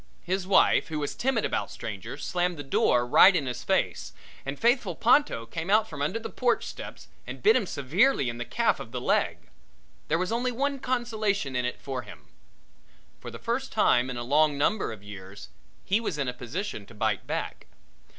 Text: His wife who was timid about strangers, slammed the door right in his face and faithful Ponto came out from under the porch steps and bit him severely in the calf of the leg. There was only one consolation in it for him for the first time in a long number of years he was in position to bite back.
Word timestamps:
His 0.23 0.47
wife 0.47 0.87
who 0.87 0.97
was 0.97 1.13
timid 1.13 1.45
about 1.45 1.69
strangers, 1.69 2.25
slammed 2.25 2.57
the 2.57 2.63
door 2.63 3.05
right 3.05 3.35
in 3.35 3.45
his 3.45 3.63
face 3.63 4.13
and 4.47 4.57
faithful 4.57 4.95
Ponto 4.95 5.45
came 5.45 5.69
out 5.69 5.87
from 5.87 6.01
under 6.01 6.17
the 6.17 6.27
porch 6.31 6.65
steps 6.65 7.07
and 7.27 7.43
bit 7.43 7.55
him 7.55 7.67
severely 7.67 8.27
in 8.27 8.39
the 8.39 8.43
calf 8.43 8.79
of 8.79 8.91
the 8.91 8.99
leg. 8.99 9.51
There 10.07 10.17
was 10.17 10.31
only 10.31 10.51
one 10.51 10.79
consolation 10.79 11.55
in 11.55 11.65
it 11.65 11.79
for 11.79 12.01
him 12.01 12.25
for 13.19 13.29
the 13.29 13.37
first 13.37 13.71
time 13.71 14.09
in 14.09 14.17
a 14.17 14.23
long 14.23 14.57
number 14.57 14.91
of 14.91 15.03
years 15.03 15.49
he 15.85 15.99
was 15.99 16.17
in 16.17 16.33
position 16.33 16.87
to 16.87 16.95
bite 16.95 17.27
back. 17.27 17.67